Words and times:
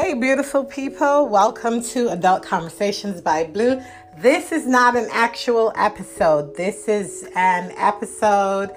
Hey, 0.00 0.14
beautiful 0.14 0.64
people, 0.64 1.26
welcome 1.26 1.82
to 1.82 2.10
Adult 2.10 2.44
Conversations 2.44 3.20
by 3.20 3.42
Blue. 3.42 3.82
This 4.18 4.52
is 4.52 4.64
not 4.64 4.94
an 4.94 5.08
actual 5.10 5.72
episode, 5.74 6.54
this 6.54 6.86
is 6.86 7.28
an 7.34 7.72
episode 7.76 8.70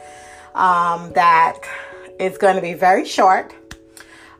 um, 0.56 1.14
that 1.14 1.60
is 2.20 2.40
going 2.40 2.56
to 2.56 2.62
be 2.62 2.74
very 2.74 3.06
short. 3.06 3.54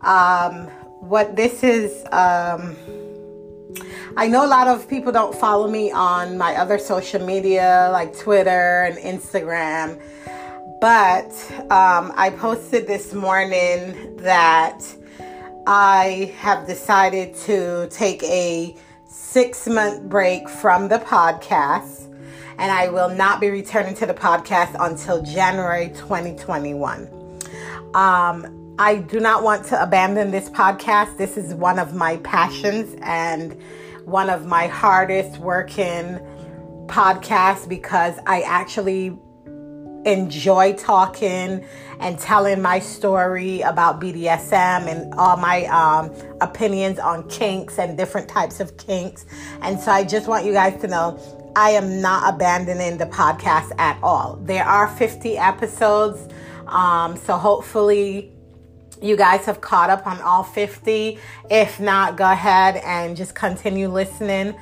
Um, 0.02 0.66
what 1.02 1.36
this 1.36 1.64
is, 1.64 2.04
um, 2.12 2.76
I 4.18 4.28
know 4.28 4.44
a 4.44 4.50
lot 4.50 4.68
of 4.68 4.90
people 4.90 5.12
don't 5.12 5.36
follow 5.36 5.68
me 5.68 5.92
on 5.92 6.36
my 6.36 6.56
other 6.56 6.80
social 6.80 7.24
media 7.24 7.90
like 7.94 8.18
Twitter 8.18 8.86
and 8.90 8.98
Instagram, 8.98 10.02
but 10.82 11.32
um, 11.70 12.12
I 12.16 12.34
posted 12.36 12.88
this 12.88 13.14
morning 13.14 14.18
that 14.18 14.82
I 15.74 16.36
have 16.40 16.68
decided 16.68 17.34
to 17.46 17.88
take 17.90 18.22
a 18.24 18.76
six 19.06 19.70
month 19.70 20.10
break 20.10 20.50
from 20.50 20.90
the 20.90 20.98
podcast, 20.98 22.14
and 22.58 22.70
I 22.70 22.90
will 22.90 23.08
not 23.08 23.40
be 23.40 23.50
returning 23.50 23.96
to 23.96 24.06
the 24.06 24.14
podcast 24.14 24.76
until 24.78 25.22
January 25.22 25.88
2021. 25.96 27.08
Um, 27.94 28.76
I 28.80 28.96
do 28.96 29.22
not 29.22 29.44
want 29.44 29.66
to 29.68 29.82
abandon 29.82 30.30
this 30.32 30.50
podcast. 30.50 31.16
This 31.16 31.38
is 31.38 31.54
one 31.54 31.80
of 31.80 31.96
my 31.96 32.18
passions 32.18 32.94
and 33.02 33.58
one 34.04 34.30
of 34.30 34.46
my 34.46 34.68
hardest 34.68 35.38
working 35.38 36.20
podcasts 36.88 37.66
because 37.66 38.20
I 38.28 38.42
actually 38.42 39.18
enjoy 40.06 40.74
talking 40.74 41.66
and 42.00 42.18
telling 42.18 42.62
my 42.62 42.80
story 42.80 43.62
about 43.62 44.02
BDSM 44.02 44.88
and 44.88 45.14
all 45.14 45.38
my 45.38 45.66
um, 45.66 46.12
opinions 46.42 47.00
on 47.00 47.28
kinks 47.30 47.78
and 47.78 47.98
different 47.98 48.28
types 48.28 48.60
of 48.60 48.76
kinks. 48.78 49.26
And 49.62 49.80
so 49.80 49.92
I 49.92 50.04
just 50.04 50.28
want 50.28 50.46
you 50.46 50.54
guys 50.54 50.80
to 50.82 50.88
know 50.88 51.20
I 51.56 51.72
am 51.72 52.02
not 52.02 52.34
abandoning 52.34 52.98
the 52.98 53.06
podcast 53.06 53.72
at 53.78 54.00
all. 54.02 54.38
There 54.44 54.64
are 54.64 54.88
50 54.88 55.38
episodes. 55.38 56.28
Um, 56.68 57.18
so 57.18 57.38
hopefully 57.38 58.32
you 59.02 59.18
guys 59.18 59.46
have 59.46 59.62
caught 59.62 59.90
up 59.90 60.08
on 60.08 60.22
all 60.22 60.44
50. 60.44 61.20
If 61.50 61.80
not, 61.80 62.18
go 62.18 62.32
ahead 62.32 62.78
and 62.78 63.18
just 63.18 63.36
continue 63.36 63.90
listening. 63.90 64.56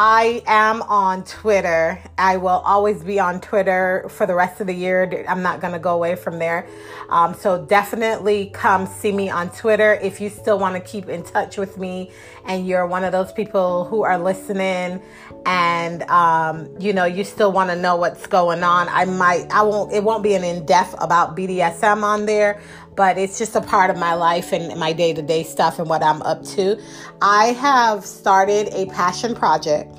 I 0.00 0.44
am 0.46 0.82
on 0.82 1.24
Twitter. 1.24 2.00
I 2.16 2.36
will 2.36 2.62
always 2.64 3.02
be 3.02 3.18
on 3.18 3.40
Twitter 3.40 4.06
for 4.08 4.26
the 4.26 4.34
rest 4.36 4.60
of 4.60 4.68
the 4.68 4.72
year. 4.72 5.24
I'm 5.28 5.42
not 5.42 5.60
going 5.60 5.72
to 5.72 5.80
go 5.80 5.92
away 5.92 6.14
from 6.14 6.38
there. 6.38 6.68
Um, 7.08 7.34
so 7.34 7.64
definitely 7.64 8.50
come 8.54 8.86
see 8.86 9.10
me 9.10 9.28
on 9.28 9.50
Twitter 9.50 9.94
if 9.94 10.20
you 10.20 10.30
still 10.30 10.56
want 10.56 10.76
to 10.76 10.80
keep 10.80 11.08
in 11.08 11.24
touch 11.24 11.58
with 11.58 11.78
me 11.78 12.12
and 12.48 12.66
you're 12.66 12.86
one 12.86 13.04
of 13.04 13.12
those 13.12 13.30
people 13.30 13.84
who 13.84 14.02
are 14.02 14.18
listening 14.18 15.00
and 15.46 16.02
um, 16.04 16.68
you 16.80 16.92
know 16.92 17.04
you 17.04 17.22
still 17.22 17.52
want 17.52 17.70
to 17.70 17.76
know 17.76 17.94
what's 17.96 18.26
going 18.26 18.64
on. 18.64 18.88
I 18.88 19.04
might 19.04 19.46
I 19.52 19.62
won't 19.62 19.92
it 19.92 20.02
won't 20.02 20.22
be 20.22 20.34
an 20.34 20.42
in 20.42 20.66
depth 20.66 20.94
about 20.98 21.36
BDSM 21.36 22.02
on 22.02 22.26
there, 22.26 22.60
but 22.96 23.18
it's 23.18 23.38
just 23.38 23.54
a 23.54 23.60
part 23.60 23.90
of 23.90 23.98
my 23.98 24.14
life 24.14 24.52
and 24.52 24.78
my 24.80 24.92
day 24.92 25.12
to 25.12 25.22
day 25.22 25.44
stuff 25.44 25.78
and 25.78 25.88
what 25.88 26.02
I'm 26.02 26.22
up 26.22 26.42
to. 26.56 26.82
I 27.20 27.46
have 27.52 28.04
started 28.04 28.68
a 28.72 28.86
passion 28.86 29.34
project. 29.34 29.94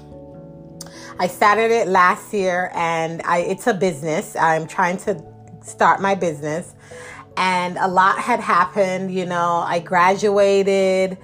I 1.20 1.27
started 1.27 1.70
it 1.72 1.88
last 1.88 2.33
year 2.33 2.72
and 2.73 3.22
I, 3.25 3.39
it's 3.39 3.67
a 3.67 3.73
business. 3.73 4.36
I'm 4.38 4.66
trying 4.67 4.97
to 5.00 5.22
start 5.61 6.02
my 6.02 6.16
business 6.16 6.73
and 7.36 7.77
a 7.77 7.88
lot 7.88 8.20
had 8.20 8.39
happened. 8.39 9.14
You 9.14 9.25
know, 9.25 9.64
I 9.66 9.80
graduated. 9.80 11.17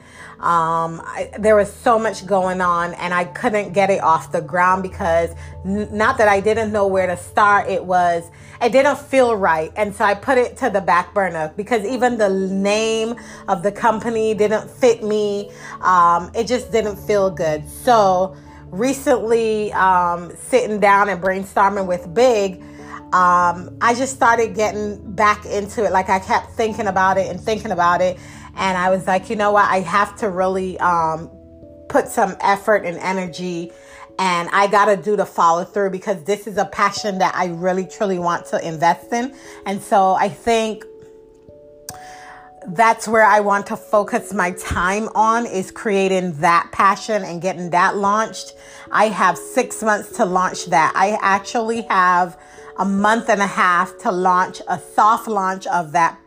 Um, 0.45 1.01
I, 1.03 1.31
there 1.39 1.55
was 1.55 1.73
so 1.73 1.97
much 1.97 2.27
going 2.27 2.61
on, 2.61 2.93
and 2.93 3.15
I 3.15 3.25
couldn't 3.25 3.73
get 3.73 3.89
it 3.89 3.99
off 4.03 4.31
the 4.31 4.41
ground 4.41 4.83
because 4.83 5.31
n- 5.65 5.89
not 5.91 6.19
that 6.19 6.27
I 6.27 6.39
didn't 6.39 6.71
know 6.71 6.85
where 6.85 7.07
to 7.07 7.17
start. 7.17 7.67
It 7.67 7.83
was 7.83 8.29
it 8.61 8.71
didn't 8.71 8.99
feel 8.99 9.35
right, 9.35 9.71
and 9.75 9.95
so 9.95 10.05
I 10.05 10.13
put 10.13 10.37
it 10.37 10.55
to 10.57 10.69
the 10.69 10.81
back 10.81 11.15
burner 11.15 11.51
because 11.57 11.83
even 11.83 12.19
the 12.19 12.29
name 12.29 13.15
of 13.47 13.63
the 13.63 13.71
company 13.71 14.35
didn't 14.35 14.69
fit 14.69 15.03
me. 15.03 15.51
Um, 15.81 16.29
it 16.35 16.45
just 16.45 16.71
didn't 16.71 16.97
feel 16.97 17.31
good. 17.31 17.67
So 17.67 18.37
recently, 18.65 19.73
um, 19.73 20.31
sitting 20.37 20.79
down 20.79 21.09
and 21.09 21.19
brainstorming 21.19 21.87
with 21.87 22.13
Big 22.13 22.61
um, 23.13 23.77
I 23.79 23.93
just 23.93 24.13
started 24.13 24.55
getting 24.55 25.13
back 25.13 25.45
into 25.45 25.85
it. 25.85 25.91
Like 25.93 26.09
I 26.09 26.19
kept 26.19 26.51
thinking 26.51 26.87
about 26.87 27.17
it 27.17 27.29
and 27.29 27.39
thinking 27.39 27.71
about 27.71 28.01
it. 28.01 28.19
And 28.55 28.77
I 28.77 28.89
was 28.89 29.05
like, 29.07 29.29
you 29.29 29.35
know 29.35 29.51
what? 29.51 29.69
I 29.69 29.81
have 29.81 30.15
to 30.17 30.29
really 30.29 30.79
um, 30.79 31.29
put 31.89 32.07
some 32.07 32.35
effort 32.39 32.85
and 32.85 32.97
energy. 32.97 33.71
And 34.17 34.49
I 34.53 34.67
got 34.67 34.85
to 34.85 34.95
do 34.97 35.15
the 35.15 35.25
follow 35.25 35.65
through 35.65 35.89
because 35.89 36.23
this 36.23 36.47
is 36.47 36.57
a 36.57 36.65
passion 36.65 37.17
that 37.17 37.35
I 37.35 37.47
really, 37.47 37.85
truly 37.85 38.17
want 38.19 38.45
to 38.47 38.65
invest 38.65 39.11
in. 39.11 39.35
And 39.65 39.81
so 39.81 40.13
I 40.13 40.29
think 40.29 40.85
that's 42.67 43.07
where 43.07 43.23
I 43.25 43.41
want 43.41 43.67
to 43.67 43.77
focus 43.77 44.33
my 44.33 44.51
time 44.51 45.09
on 45.13 45.45
is 45.45 45.69
creating 45.69 46.33
that 46.39 46.69
passion 46.71 47.23
and 47.23 47.41
getting 47.41 47.69
that 47.71 47.95
launched. 47.95 48.53
I 48.91 49.09
have 49.09 49.37
six 49.37 49.83
months 49.83 50.17
to 50.17 50.25
launch 50.25 50.65
that. 50.67 50.93
I 50.95 51.17
actually 51.21 51.81
have 51.83 52.39
a 52.77 52.85
month 52.85 53.29
and 53.29 53.41
a 53.41 53.47
half 53.47 53.97
to 53.99 54.11
launch 54.11 54.61
a 54.67 54.79
soft 54.79 55.27
launch 55.27 55.67
of 55.67 55.91
that 55.91 56.17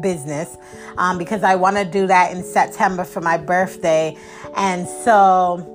business 0.00 0.56
um, 0.96 1.18
because 1.18 1.42
I 1.42 1.54
want 1.54 1.76
to 1.76 1.84
do 1.84 2.06
that 2.06 2.32
in 2.32 2.42
September 2.42 3.04
for 3.04 3.20
my 3.20 3.36
birthday. 3.36 4.16
And 4.56 4.86
so 4.86 5.74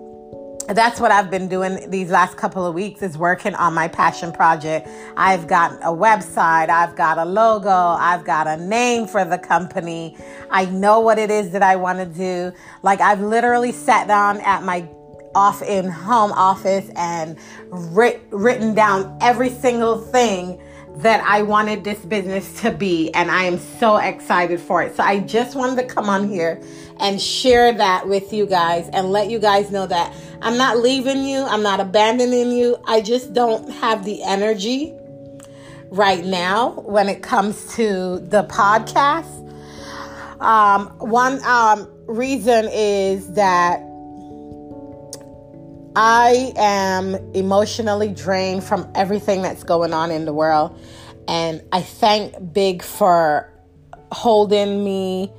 that's 0.69 0.99
what 0.99 1.11
I've 1.11 1.29
been 1.29 1.49
doing 1.49 1.89
these 1.89 2.09
last 2.09 2.37
couple 2.37 2.65
of 2.65 2.73
weeks 2.73 3.01
is 3.01 3.17
working 3.17 3.53
on 3.55 3.73
my 3.73 3.87
passion 3.87 4.31
project. 4.31 4.87
I've 5.17 5.47
got 5.47 5.73
a 5.81 5.91
website, 5.91 6.69
I've 6.69 6.95
got 6.95 7.17
a 7.17 7.25
logo, 7.25 7.69
I've 7.69 8.23
got 8.23 8.47
a 8.47 8.57
name 8.57 9.07
for 9.07 9.25
the 9.25 9.37
company. 9.37 10.17
I 10.49 10.65
know 10.65 10.99
what 11.01 11.19
it 11.19 11.29
is 11.29 11.51
that 11.51 11.63
I 11.63 11.75
want 11.75 11.99
to 11.99 12.05
do. 12.05 12.55
Like 12.81 13.01
I've 13.01 13.21
literally 13.21 13.71
sat 13.71 14.07
down 14.07 14.39
at 14.41 14.63
my 14.63 14.87
off 15.35 15.61
in 15.63 15.89
home 15.89 16.31
office 16.31 16.89
and 16.95 17.37
writ- 17.69 18.21
written 18.29 18.73
down 18.73 19.17
every 19.19 19.49
single 19.49 19.99
thing 19.99 20.61
that 20.97 21.23
I 21.25 21.41
wanted 21.41 21.83
this 21.83 21.99
business 21.99 22.61
to 22.61 22.71
be, 22.71 23.11
and 23.13 23.31
I 23.31 23.43
am 23.43 23.57
so 23.57 23.97
excited 23.97 24.59
for 24.59 24.83
it. 24.83 24.95
So 24.95 25.03
I 25.03 25.19
just 25.19 25.55
wanted 25.55 25.81
to 25.81 25.87
come 25.87 26.07
on 26.07 26.29
here 26.29 26.61
and 26.99 27.19
share 27.19 27.73
that 27.73 28.07
with 28.07 28.31
you 28.31 28.45
guys 28.45 28.89
and 28.93 29.11
let 29.11 29.29
you 29.29 29.39
guys 29.39 29.71
know 29.71 29.87
that 29.87 30.13
I'm 30.41 30.57
not 30.57 30.77
leaving 30.77 31.23
you, 31.23 31.39
I'm 31.39 31.63
not 31.63 31.79
abandoning 31.79 32.51
you. 32.51 32.77
I 32.85 33.01
just 33.01 33.33
don't 33.33 33.69
have 33.71 34.05
the 34.05 34.21
energy 34.23 34.93
right 35.89 36.23
now 36.23 36.71
when 36.81 37.09
it 37.09 37.23
comes 37.23 37.75
to 37.75 38.19
the 38.19 38.43
podcast. 38.43 39.39
Um, 40.41 40.87
one 40.99 41.43
um, 41.45 41.89
reason 42.07 42.67
is 42.71 43.33
that 43.33 43.81
I 45.95 46.53
am 46.55 47.15
emotionally 47.33 48.09
drained 48.09 48.63
from 48.63 48.91
everything 48.95 49.41
that's 49.41 49.63
going 49.63 49.93
on 49.93 50.11
in 50.11 50.25
the 50.25 50.33
world. 50.33 50.79
And 51.27 51.61
I 51.71 51.81
thank 51.81 52.53
Big 52.53 52.81
for 52.81 53.51
holding 54.11 54.83
me 54.83 55.31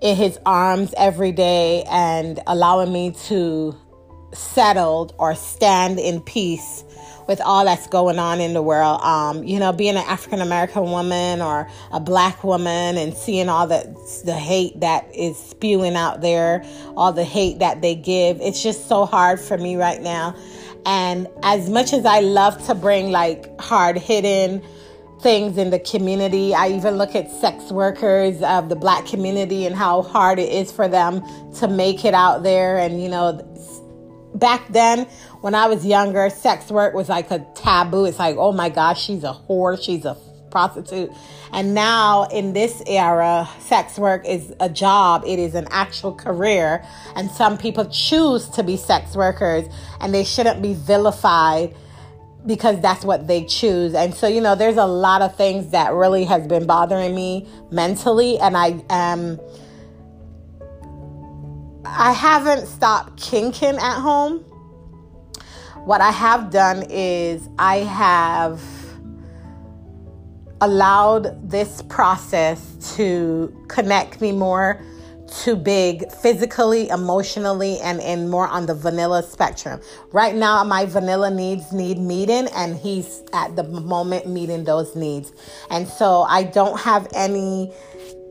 in 0.00 0.16
his 0.16 0.38
arms 0.44 0.92
every 0.96 1.32
day 1.32 1.84
and 1.90 2.40
allowing 2.46 2.92
me 2.92 3.12
to 3.26 3.76
settle 4.32 5.14
or 5.18 5.34
stand 5.34 5.98
in 5.98 6.20
peace 6.20 6.84
with 7.30 7.40
all 7.42 7.64
that's 7.64 7.86
going 7.86 8.18
on 8.18 8.40
in 8.40 8.54
the 8.54 8.60
world. 8.60 9.00
Um, 9.02 9.44
you 9.44 9.60
know, 9.60 9.72
being 9.72 9.94
an 9.94 10.04
African 10.08 10.40
American 10.40 10.82
woman 10.90 11.40
or 11.40 11.68
a 11.92 12.00
black 12.00 12.42
woman 12.42 12.98
and 12.98 13.14
seeing 13.14 13.48
all 13.48 13.68
the 13.68 13.84
the 14.24 14.34
hate 14.34 14.80
that 14.80 15.06
is 15.14 15.38
spewing 15.38 15.94
out 15.94 16.22
there, 16.22 16.64
all 16.96 17.12
the 17.12 17.22
hate 17.22 17.60
that 17.60 17.82
they 17.82 17.94
give. 17.94 18.40
It's 18.40 18.60
just 18.60 18.88
so 18.88 19.06
hard 19.06 19.38
for 19.38 19.56
me 19.56 19.76
right 19.76 20.02
now. 20.02 20.34
And 20.84 21.28
as 21.44 21.70
much 21.70 21.92
as 21.92 22.04
I 22.04 22.18
love 22.18 22.66
to 22.66 22.74
bring 22.74 23.12
like 23.12 23.60
hard 23.60 23.96
hitting 23.96 24.60
things 25.20 25.58
in 25.58 25.68
the 25.68 25.78
community. 25.78 26.54
I 26.54 26.68
even 26.68 26.96
look 26.96 27.14
at 27.14 27.30
sex 27.30 27.70
workers 27.70 28.40
of 28.40 28.70
the 28.70 28.74
black 28.74 29.04
community 29.04 29.66
and 29.66 29.76
how 29.76 30.00
hard 30.00 30.38
it 30.38 30.50
is 30.50 30.72
for 30.72 30.88
them 30.88 31.22
to 31.56 31.68
make 31.68 32.06
it 32.06 32.14
out 32.14 32.42
there. 32.42 32.78
And, 32.78 33.02
you 33.02 33.10
know, 33.10 33.38
back 34.34 34.66
then 34.72 35.06
when 35.40 35.54
I 35.54 35.66
was 35.68 35.86
younger, 35.86 36.28
sex 36.30 36.70
work 36.70 36.94
was 36.94 37.08
like 37.08 37.30
a 37.30 37.38
taboo. 37.54 38.04
It's 38.04 38.18
like, 38.18 38.36
oh 38.36 38.52
my 38.52 38.68
gosh, 38.68 39.02
she's 39.02 39.24
a 39.24 39.32
whore, 39.32 39.82
she's 39.82 40.04
a 40.04 40.16
prostitute. 40.50 41.10
And 41.52 41.74
now 41.74 42.24
in 42.24 42.52
this 42.52 42.82
era, 42.86 43.48
sex 43.60 43.98
work 43.98 44.26
is 44.26 44.54
a 44.60 44.68
job, 44.68 45.24
it 45.26 45.38
is 45.38 45.54
an 45.54 45.66
actual 45.70 46.14
career. 46.14 46.84
And 47.16 47.30
some 47.30 47.56
people 47.56 47.86
choose 47.86 48.48
to 48.50 48.62
be 48.62 48.76
sex 48.76 49.16
workers 49.16 49.66
and 50.00 50.12
they 50.12 50.24
shouldn't 50.24 50.62
be 50.62 50.74
vilified 50.74 51.74
because 52.46 52.80
that's 52.80 53.04
what 53.04 53.26
they 53.26 53.44
choose. 53.44 53.94
And 53.94 54.14
so, 54.14 54.26
you 54.26 54.40
know, 54.40 54.54
there's 54.54 54.76
a 54.76 54.86
lot 54.86 55.22
of 55.22 55.36
things 55.36 55.70
that 55.72 55.92
really 55.92 56.24
has 56.24 56.46
been 56.46 56.66
bothering 56.66 57.14
me 57.14 57.48
mentally 57.70 58.38
and 58.38 58.56
I 58.56 58.82
am 58.90 59.40
I 61.84 62.12
haven't 62.12 62.66
stopped 62.66 63.20
kinking 63.20 63.76
at 63.76 64.00
home. 64.00 64.44
What 65.84 66.02
I 66.02 66.10
have 66.10 66.50
done 66.50 66.84
is 66.90 67.48
I 67.58 67.78
have 67.78 68.62
allowed 70.60 71.50
this 71.50 71.80
process 71.82 72.94
to 72.96 73.64
connect 73.68 74.20
me 74.20 74.32
more 74.32 74.82
to 75.44 75.56
big 75.56 76.10
physically, 76.12 76.88
emotionally, 76.90 77.78
and 77.80 78.00
in 78.00 78.28
more 78.28 78.46
on 78.46 78.66
the 78.66 78.74
vanilla 78.74 79.22
spectrum. 79.22 79.80
Right 80.12 80.34
now, 80.34 80.62
my 80.64 80.84
vanilla 80.84 81.30
needs 81.30 81.72
need 81.72 81.98
meeting, 81.98 82.48
and 82.54 82.76
he's 82.76 83.22
at 83.32 83.56
the 83.56 83.62
moment 83.62 84.26
meeting 84.26 84.64
those 84.64 84.94
needs. 84.94 85.32
And 85.70 85.88
so 85.88 86.22
I 86.22 86.42
don't 86.42 86.78
have 86.80 87.08
any 87.14 87.72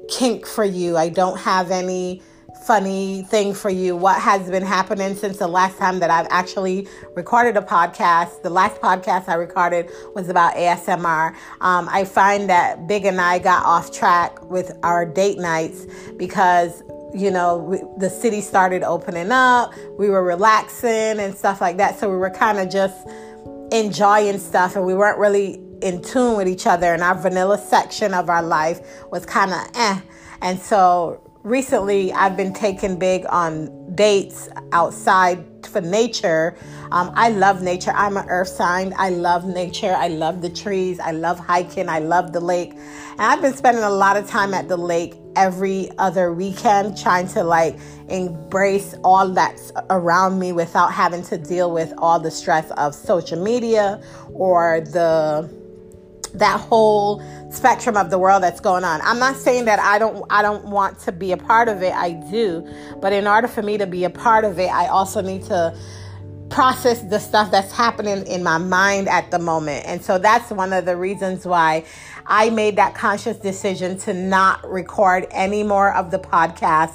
kink 0.09 0.45
for 0.45 0.65
you. 0.65 0.97
I 0.97 1.09
don't 1.09 1.37
have 1.39 1.71
any 1.71 2.21
funny 2.69 3.23
thing 3.23 3.51
for 3.51 3.71
you. 3.71 3.95
What 3.95 4.21
has 4.21 4.47
been 4.47 4.61
happening 4.61 5.15
since 5.15 5.37
the 5.37 5.47
last 5.47 5.79
time 5.79 5.97
that 6.01 6.11
I've 6.11 6.27
actually 6.29 6.87
recorded 7.15 7.57
a 7.57 7.63
podcast? 7.63 8.43
The 8.43 8.51
last 8.51 8.79
podcast 8.79 9.27
I 9.27 9.33
recorded 9.33 9.89
was 10.13 10.29
about 10.29 10.53
ASMR. 10.53 11.29
Um, 11.61 11.89
I 11.89 12.05
find 12.05 12.47
that 12.51 12.87
Big 12.87 13.05
and 13.05 13.19
I 13.19 13.39
got 13.39 13.65
off 13.65 13.91
track 13.91 14.39
with 14.51 14.71
our 14.83 15.03
date 15.03 15.39
nights 15.39 15.87
because 16.15 16.83
you 17.11 17.31
know, 17.31 17.57
we, 17.57 17.79
the 17.97 18.07
city 18.07 18.39
started 18.39 18.83
opening 18.83 19.31
up. 19.31 19.73
We 19.97 20.11
were 20.11 20.23
relaxing 20.23 21.19
and 21.19 21.35
stuff 21.35 21.61
like 21.61 21.77
that. 21.77 21.97
So 21.97 22.07
we 22.07 22.17
were 22.17 22.29
kind 22.29 22.59
of 22.59 22.69
just 22.69 23.07
enjoying 23.71 24.37
stuff 24.37 24.75
and 24.75 24.85
we 24.85 24.93
weren't 24.93 25.17
really 25.17 25.59
in 25.81 26.03
tune 26.03 26.37
with 26.37 26.47
each 26.47 26.67
other. 26.67 26.93
And 26.93 27.01
our 27.01 27.15
vanilla 27.15 27.57
section 27.57 28.13
of 28.13 28.29
our 28.29 28.43
life 28.43 28.79
was 29.09 29.25
kind 29.25 29.53
of 29.53 29.59
eh. 29.73 30.01
And 30.43 30.59
so 30.59 31.28
recently 31.43 32.11
I've 32.11 32.35
been 32.35 32.53
taking 32.53 32.97
big 32.97 33.25
on 33.29 33.95
dates 33.95 34.49
outside 34.71 35.45
for 35.65 35.81
nature. 35.81 36.57
Um, 36.91 37.11
I 37.15 37.29
love 37.29 37.61
nature. 37.61 37.91
I'm 37.91 38.17
an 38.17 38.27
earth 38.29 38.49
sign. 38.49 38.93
I 38.97 39.09
love 39.09 39.45
nature. 39.45 39.93
I 39.93 40.07
love 40.07 40.41
the 40.41 40.49
trees. 40.49 40.99
I 40.99 41.11
love 41.11 41.39
hiking. 41.39 41.89
I 41.89 41.99
love 41.99 42.33
the 42.33 42.39
lake. 42.39 42.71
And 42.73 43.21
I've 43.21 43.41
been 43.41 43.53
spending 43.53 43.83
a 43.83 43.89
lot 43.89 44.17
of 44.17 44.27
time 44.27 44.53
at 44.53 44.67
the 44.67 44.77
lake 44.77 45.15
every 45.35 45.89
other 45.97 46.33
weekend 46.33 46.97
trying 46.97 47.27
to 47.29 47.43
like 47.43 47.77
embrace 48.09 48.95
all 49.03 49.29
that's 49.29 49.71
around 49.89 50.39
me 50.39 50.51
without 50.51 50.91
having 50.91 51.23
to 51.23 51.37
deal 51.37 51.71
with 51.71 51.93
all 51.97 52.19
the 52.19 52.31
stress 52.31 52.69
of 52.71 52.95
social 52.95 53.41
media 53.41 54.01
or 54.33 54.81
the 54.81 55.58
that 56.35 56.59
whole 56.59 57.21
spectrum 57.51 57.97
of 57.97 58.09
the 58.09 58.17
world 58.19 58.43
that's 58.43 58.59
going 58.59 58.83
on. 58.83 59.01
I'm 59.03 59.19
not 59.19 59.35
saying 59.35 59.65
that 59.65 59.79
I 59.79 59.97
don't 59.99 60.25
I 60.29 60.41
don't 60.41 60.65
want 60.65 60.99
to 61.01 61.11
be 61.11 61.31
a 61.31 61.37
part 61.37 61.67
of 61.67 61.81
it. 61.81 61.93
I 61.93 62.11
do. 62.11 62.67
But 63.01 63.13
in 63.13 63.27
order 63.27 63.47
for 63.47 63.61
me 63.61 63.77
to 63.77 63.87
be 63.87 64.03
a 64.03 64.09
part 64.09 64.45
of 64.45 64.59
it, 64.59 64.69
I 64.69 64.87
also 64.87 65.21
need 65.21 65.43
to 65.45 65.75
process 66.49 67.01
the 67.03 67.19
stuff 67.19 67.51
that's 67.51 67.71
happening 67.71 68.25
in 68.25 68.43
my 68.43 68.57
mind 68.57 69.07
at 69.07 69.31
the 69.31 69.39
moment. 69.39 69.85
And 69.85 70.03
so 70.03 70.17
that's 70.17 70.49
one 70.51 70.73
of 70.73 70.85
the 70.85 70.97
reasons 70.97 71.45
why 71.45 71.85
I 72.25 72.49
made 72.49 72.75
that 72.77 72.95
conscious 72.95 73.37
decision 73.37 73.97
to 73.99 74.13
not 74.13 74.69
record 74.69 75.27
any 75.31 75.63
more 75.63 75.93
of 75.93 76.11
the 76.11 76.19
podcast 76.19 76.93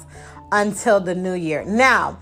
until 0.51 0.99
the 0.99 1.15
new 1.15 1.33
year. 1.33 1.63
Now, 1.65 2.19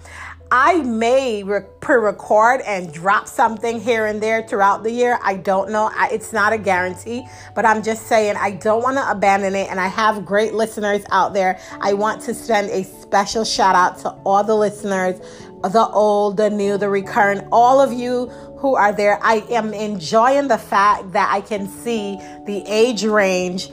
I 0.55 0.83
may 0.83 1.41
re- 1.41 1.61
pre-record 1.79 2.61
and 2.61 2.93
drop 2.93 3.27
something 3.27 3.81
here 3.81 4.05
and 4.05 4.21
there 4.21 4.43
throughout 4.43 4.83
the 4.83 4.91
year. 4.91 5.17
I 5.23 5.37
don't 5.37 5.71
know. 5.71 5.89
I, 5.91 6.09
it's 6.11 6.31
not 6.31 6.53
a 6.53 6.59
guarantee, 6.59 7.25
but 7.55 7.65
I'm 7.65 7.81
just 7.81 8.05
saying 8.05 8.35
I 8.37 8.51
don't 8.51 8.83
want 8.83 8.97
to 8.97 9.09
abandon 9.09 9.55
it. 9.55 9.71
And 9.71 9.79
I 9.79 9.87
have 9.87 10.23
great 10.23 10.53
listeners 10.53 11.05
out 11.09 11.33
there. 11.33 11.59
I 11.81 11.93
want 11.93 12.21
to 12.25 12.35
send 12.35 12.69
a 12.69 12.83
special 12.83 13.43
shout 13.43 13.73
out 13.73 13.97
to 14.01 14.09
all 14.25 14.43
the 14.43 14.53
listeners, 14.53 15.19
the 15.63 15.89
old, 15.91 16.37
the 16.37 16.51
new, 16.51 16.77
the 16.77 16.87
recurrent, 16.87 17.47
all 17.51 17.81
of 17.81 17.91
you 17.91 18.27
who 18.59 18.75
are 18.75 18.93
there. 18.93 19.17
I 19.23 19.37
am 19.49 19.73
enjoying 19.73 20.49
the 20.49 20.59
fact 20.59 21.13
that 21.13 21.31
I 21.33 21.41
can 21.41 21.67
see 21.67 22.17
the 22.45 22.63
age 22.67 23.03
range 23.05 23.71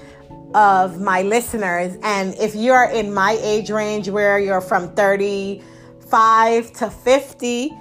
of 0.54 0.98
my 0.98 1.20
listeners. 1.20 1.98
And 2.02 2.34
if 2.36 2.54
you're 2.54 2.88
in 2.88 3.12
my 3.12 3.38
age 3.42 3.70
range 3.70 4.08
where 4.08 4.38
you're 4.38 4.62
from 4.62 4.94
30 4.94 5.62
5 6.10 6.72
to 6.74 6.90
50 6.90 7.72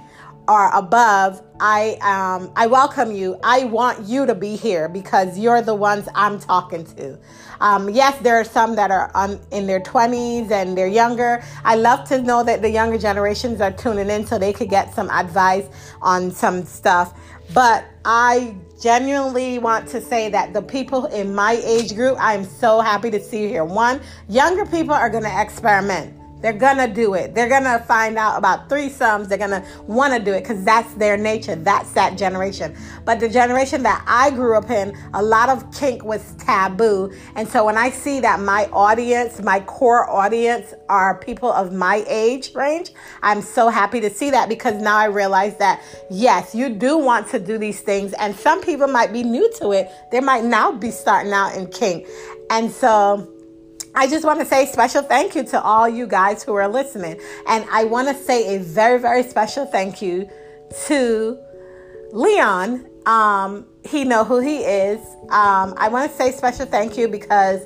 or 0.48 0.70
above, 0.70 1.42
I 1.60 1.98
um, 2.00 2.52
I 2.56 2.66
welcome 2.66 3.12
you. 3.12 3.38
I 3.44 3.64
want 3.64 4.06
you 4.06 4.26
to 4.26 4.34
be 4.34 4.56
here 4.56 4.88
because 4.88 5.38
you're 5.38 5.62
the 5.62 5.74
ones 5.74 6.08
I'm 6.14 6.40
talking 6.40 6.84
to. 6.96 7.18
Um, 7.60 7.90
yes, 7.90 8.20
there 8.22 8.40
are 8.40 8.44
some 8.44 8.74
that 8.76 8.90
are 8.90 9.10
on, 9.14 9.38
in 9.50 9.66
their 9.66 9.80
20s 9.80 10.50
and 10.50 10.76
they're 10.76 10.88
younger. 10.88 11.44
I 11.62 11.76
love 11.76 12.08
to 12.08 12.22
know 12.22 12.42
that 12.42 12.62
the 12.62 12.70
younger 12.70 12.98
generations 12.98 13.60
are 13.60 13.70
tuning 13.70 14.08
in 14.08 14.26
so 14.26 14.38
they 14.38 14.52
could 14.52 14.70
get 14.70 14.94
some 14.94 15.10
advice 15.10 15.66
on 16.00 16.30
some 16.30 16.64
stuff. 16.64 17.18
But 17.52 17.84
I 18.04 18.56
genuinely 18.80 19.58
want 19.58 19.88
to 19.88 20.00
say 20.00 20.30
that 20.30 20.52
the 20.52 20.62
people 20.62 21.06
in 21.06 21.34
my 21.34 21.60
age 21.64 21.94
group, 21.94 22.16
I'm 22.18 22.44
so 22.44 22.80
happy 22.80 23.10
to 23.10 23.20
see 23.20 23.42
you 23.42 23.48
here. 23.48 23.64
One, 23.64 24.00
younger 24.28 24.64
people 24.64 24.94
are 24.94 25.10
going 25.10 25.24
to 25.24 25.40
experiment. 25.40 26.19
They're 26.40 26.52
gonna 26.52 26.92
do 26.92 27.14
it. 27.14 27.34
They're 27.34 27.48
gonna 27.48 27.80
find 27.80 28.16
out 28.16 28.38
about 28.38 28.68
threesomes. 28.68 29.28
They're 29.28 29.38
gonna 29.38 29.64
wanna 29.86 30.18
do 30.18 30.32
it 30.32 30.42
because 30.42 30.64
that's 30.64 30.92
their 30.94 31.16
nature. 31.16 31.54
That's 31.54 31.92
that 31.92 32.16
generation. 32.16 32.76
But 33.04 33.20
the 33.20 33.28
generation 33.28 33.82
that 33.82 34.04
I 34.06 34.30
grew 34.30 34.56
up 34.56 34.70
in, 34.70 34.96
a 35.14 35.22
lot 35.22 35.48
of 35.48 35.70
kink 35.72 36.04
was 36.04 36.34
taboo. 36.34 37.12
And 37.34 37.48
so 37.48 37.64
when 37.64 37.76
I 37.76 37.90
see 37.90 38.20
that 38.20 38.40
my 38.40 38.66
audience, 38.72 39.42
my 39.42 39.60
core 39.60 40.08
audience, 40.10 40.72
are 40.88 41.18
people 41.18 41.52
of 41.52 41.72
my 41.72 42.04
age 42.08 42.54
range, 42.54 42.90
I'm 43.22 43.42
so 43.42 43.68
happy 43.68 44.00
to 44.00 44.10
see 44.10 44.30
that 44.30 44.48
because 44.48 44.80
now 44.80 44.96
I 44.96 45.06
realize 45.06 45.56
that 45.58 45.82
yes, 46.10 46.54
you 46.54 46.70
do 46.70 46.98
want 46.98 47.28
to 47.28 47.38
do 47.38 47.58
these 47.58 47.80
things. 47.80 48.12
And 48.14 48.34
some 48.34 48.62
people 48.62 48.86
might 48.86 49.12
be 49.12 49.22
new 49.22 49.50
to 49.58 49.72
it. 49.72 49.90
They 50.10 50.20
might 50.20 50.44
now 50.44 50.72
be 50.72 50.90
starting 50.90 51.32
out 51.32 51.54
in 51.54 51.66
kink. 51.68 52.06
And 52.50 52.70
so 52.70 53.32
I 54.00 54.06
just 54.06 54.24
want 54.24 54.40
to 54.40 54.46
say 54.46 54.64
special 54.64 55.02
thank 55.02 55.34
you 55.34 55.44
to 55.44 55.62
all 55.62 55.86
you 55.86 56.06
guys 56.06 56.42
who 56.42 56.54
are 56.54 56.66
listening. 56.66 57.20
And 57.46 57.66
I 57.70 57.84
want 57.84 58.08
to 58.08 58.14
say 58.14 58.56
a 58.56 58.58
very, 58.58 58.98
very 58.98 59.22
special 59.22 59.66
thank 59.66 60.00
you 60.00 60.26
to 60.86 61.38
Leon. 62.10 62.86
Um, 63.04 63.66
he 63.84 64.04
know 64.04 64.24
who 64.24 64.40
he 64.40 64.60
is. 64.60 65.00
Um, 65.28 65.74
I 65.76 65.90
want 65.90 66.10
to 66.10 66.16
say 66.16 66.32
special 66.32 66.64
thank 66.64 66.96
you 66.96 67.08
because 67.08 67.60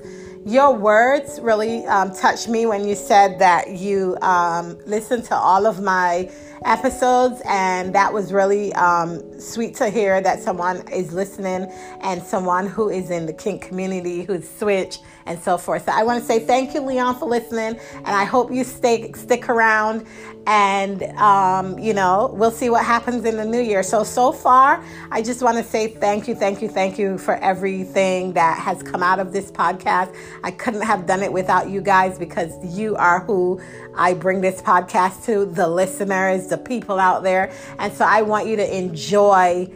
your 0.46 0.74
words 0.74 1.40
really 1.40 1.86
um, 1.86 2.14
touched 2.14 2.48
me 2.48 2.66
when 2.66 2.86
you 2.86 2.94
said 2.94 3.38
that 3.38 3.70
you 3.70 4.16
um, 4.20 4.78
listened 4.86 5.24
to 5.24 5.34
all 5.34 5.66
of 5.66 5.80
my 5.80 6.30
episodes, 6.64 7.40
and 7.46 7.94
that 7.94 8.12
was 8.12 8.32
really 8.32 8.72
um, 8.74 9.40
sweet 9.40 9.74
to 9.76 9.88
hear 9.88 10.20
that 10.20 10.42
someone 10.42 10.86
is 10.88 11.12
listening 11.12 11.70
and 12.02 12.22
someone 12.22 12.66
who 12.66 12.88
is 12.88 13.10
in 13.10 13.26
the 13.26 13.32
kink 13.32 13.62
community 13.62 14.22
who's 14.22 14.48
switch 14.48 14.98
and 15.26 15.38
so 15.38 15.56
forth. 15.56 15.86
So 15.86 15.92
I 15.92 16.02
want 16.02 16.20
to 16.20 16.26
say 16.26 16.40
thank 16.40 16.74
you, 16.74 16.80
Leon, 16.80 17.18
for 17.18 17.26
listening, 17.26 17.78
and 17.94 18.08
I 18.08 18.24
hope 18.24 18.52
you 18.52 18.64
stay 18.64 19.12
stick 19.12 19.48
around. 19.48 20.06
And 20.46 21.02
um, 21.18 21.78
you 21.78 21.94
know, 21.94 22.30
we'll 22.34 22.50
see 22.50 22.68
what 22.68 22.84
happens 22.84 23.24
in 23.24 23.38
the 23.38 23.46
new 23.46 23.60
year. 23.60 23.82
So 23.82 24.04
so 24.04 24.30
far, 24.30 24.84
I 25.10 25.22
just 25.22 25.42
want 25.42 25.56
to 25.56 25.64
say 25.64 25.88
thank 25.88 26.28
you, 26.28 26.34
thank 26.34 26.60
you, 26.60 26.68
thank 26.68 26.98
you 26.98 27.16
for 27.16 27.36
everything 27.36 28.34
that 28.34 28.58
has 28.58 28.82
come 28.82 29.02
out 29.02 29.18
of 29.18 29.32
this 29.32 29.50
podcast. 29.50 30.14
I 30.42 30.50
couldn't 30.50 30.82
have 30.82 31.06
done 31.06 31.22
it 31.22 31.32
without 31.32 31.70
you 31.70 31.80
guys 31.80 32.18
because 32.18 32.52
you 32.76 32.96
are 32.96 33.20
who 33.20 33.60
I 33.96 34.14
bring 34.14 34.40
this 34.40 34.60
podcast 34.60 35.24
to, 35.26 35.46
the 35.46 35.68
listeners, 35.68 36.48
the 36.48 36.58
people 36.58 36.98
out 36.98 37.22
there. 37.22 37.52
And 37.78 37.92
so 37.92 38.04
I 38.04 38.22
want 38.22 38.46
you 38.46 38.56
to 38.56 38.76
enjoy 38.76 39.70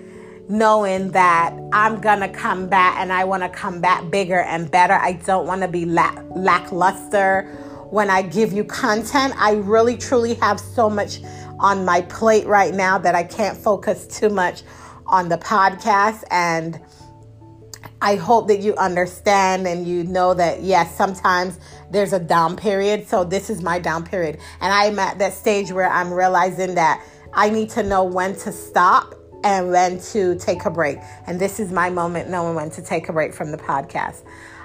knowing 0.49 1.11
that 1.11 1.55
I'm 1.73 2.00
gonna 2.00 2.29
come 2.29 2.69
back 2.69 2.97
and 2.99 3.12
I 3.12 3.25
wanna 3.25 3.50
come 3.50 3.81
back 3.81 4.11
bigger 4.11 4.41
and 4.41 4.71
better. 4.71 4.95
I 4.95 5.12
don't 5.12 5.47
wanna 5.47 5.69
be 5.69 5.85
lack- 5.85 6.25
lackluster 6.31 7.43
when 7.91 8.11
I 8.11 8.23
give 8.23 8.53
you 8.53 8.65
content. 8.65 9.35
I 9.38 9.53
really 9.53 9.97
truly 9.97 10.35
have 10.35 10.59
so 10.59 10.88
much 10.88 11.21
on 11.59 11.85
my 11.85 12.03
plate 12.03 12.47
right 12.47 12.75
now 12.75 12.99
that 12.99 13.15
I 13.15 13.25
can't 13.25 13.57
focus 13.57 14.07
too 14.07 14.31
much 14.31 14.62
on 15.07 15.29
the 15.29 15.38
podcast. 15.38 16.25
And 16.31 16.81
I 18.00 18.14
hope 18.17 18.49
that 18.49 18.61
you 18.61 18.75
understand 18.76 19.67
and 19.67 19.87
you 19.87 20.05
know 20.05 20.35
that, 20.35 20.62
yes, 20.62 20.97
sometimes 20.97 21.59
there's 21.90 22.12
a 22.12 22.19
down 22.19 22.57
period. 22.57 23.09
So 23.09 23.25
this 23.25 23.50
is 23.50 23.62
my 23.62 23.78
down 23.78 24.05
period. 24.05 24.38
And 24.61 24.73
I'm 24.73 24.99
at 24.99 25.19
that 25.19 25.35
stage 25.35 25.73
where 25.73 25.90
I'm 25.90 26.12
realizing 26.12 26.75
that 26.76 27.05
I 27.33 27.50
need 27.50 27.71
to 27.71 27.83
know 27.83 28.05
when 28.05 28.37
to 28.37 28.52
stop 28.52 29.14
and 29.45 29.71
when 29.71 30.00
to 30.00 30.37
take 30.38 30.64
a 30.64 30.71
break. 30.71 30.99
And 31.26 31.40
this 31.40 31.61
is 31.61 31.73
my 31.73 31.90
moment 31.90 32.31
knowing 32.31 32.55
when 32.55 32.71
to 32.71 32.83
take 32.83 33.09
a 33.09 33.12
break 33.12 33.35
from 33.35 33.50
the 33.50 33.59
podcast. 33.59 34.23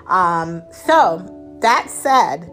Um, 0.07 0.63
so, 0.71 1.57
that 1.61 1.89
said, 1.89 2.49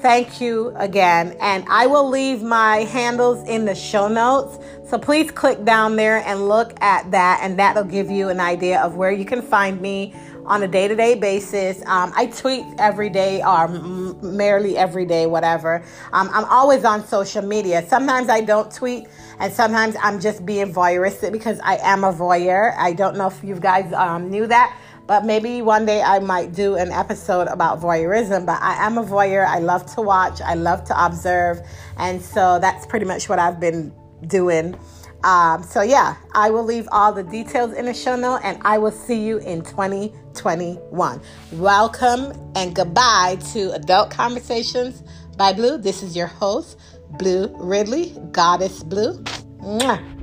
thank 0.00 0.40
you 0.40 0.72
again. 0.76 1.36
And 1.40 1.64
I 1.68 1.86
will 1.86 2.08
leave 2.08 2.42
my 2.42 2.78
handles 2.78 3.46
in 3.48 3.64
the 3.64 3.74
show 3.74 4.08
notes. 4.08 4.58
So 4.88 4.98
please 4.98 5.30
click 5.30 5.64
down 5.64 5.96
there 5.96 6.18
and 6.26 6.48
look 6.48 6.80
at 6.82 7.10
that, 7.12 7.40
and 7.42 7.58
that'll 7.58 7.84
give 7.84 8.10
you 8.10 8.28
an 8.28 8.40
idea 8.40 8.80
of 8.80 8.96
where 8.96 9.12
you 9.12 9.24
can 9.24 9.40
find 9.40 9.80
me 9.80 10.14
on 10.46 10.64
a 10.64 10.68
day 10.68 10.88
to 10.88 10.96
day 10.96 11.14
basis. 11.14 11.78
Um, 11.86 12.12
I 12.16 12.26
tweet 12.26 12.64
every 12.78 13.08
day 13.08 13.40
or 13.42 13.64
m- 13.64 14.36
merely 14.36 14.76
every 14.76 15.06
day, 15.06 15.26
whatever. 15.26 15.84
Um, 16.12 16.28
I'm 16.32 16.44
always 16.46 16.84
on 16.84 17.06
social 17.06 17.42
media. 17.42 17.86
Sometimes 17.86 18.28
I 18.28 18.40
don't 18.40 18.72
tweet, 18.72 19.06
and 19.38 19.52
sometimes 19.52 19.94
I'm 20.02 20.18
just 20.18 20.44
being 20.44 20.72
voyeuristic 20.72 21.30
because 21.30 21.60
I 21.62 21.76
am 21.76 22.02
a 22.02 22.12
voyeur. 22.12 22.74
I 22.76 22.92
don't 22.92 23.16
know 23.16 23.28
if 23.28 23.44
you 23.44 23.54
guys 23.54 23.92
um, 23.92 24.28
knew 24.28 24.46
that. 24.48 24.76
But 25.10 25.24
maybe 25.24 25.60
one 25.60 25.86
day 25.86 26.02
I 26.02 26.20
might 26.20 26.52
do 26.52 26.76
an 26.76 26.92
episode 26.92 27.48
about 27.48 27.80
voyeurism. 27.80 28.46
But 28.46 28.62
I 28.62 28.86
am 28.86 28.96
a 28.96 29.02
voyeur. 29.02 29.44
I 29.44 29.58
love 29.58 29.84
to 29.96 30.02
watch, 30.02 30.40
I 30.40 30.54
love 30.54 30.84
to 30.84 31.04
observe. 31.04 31.60
And 31.96 32.22
so 32.22 32.60
that's 32.60 32.86
pretty 32.86 33.06
much 33.06 33.28
what 33.28 33.40
I've 33.40 33.58
been 33.58 33.92
doing 34.28 34.76
um, 35.22 35.62
so, 35.62 35.82
yeah, 35.82 36.16
I 36.32 36.48
will 36.48 36.64
leave 36.64 36.88
all 36.92 37.12
the 37.12 37.22
details 37.22 37.74
in 37.74 37.84
the 37.84 37.92
show 37.92 38.16
note 38.16 38.40
and 38.42 38.58
I 38.62 38.78
will 38.78 38.90
see 38.90 39.22
you 39.22 39.38
in 39.38 39.62
2021. 39.62 41.20
Welcome 41.52 42.52
and 42.54 42.74
goodbye 42.74 43.36
to 43.52 43.72
Adult 43.72 44.10
Conversations 44.10 45.02
by 45.36 45.52
Blue. 45.52 45.76
This 45.76 46.02
is 46.02 46.16
your 46.16 46.26
host, 46.26 46.78
Blue 47.18 47.54
Ridley, 47.58 48.16
Goddess 48.32 48.82
Blue. 48.82 49.22
Mwah. 49.58 50.19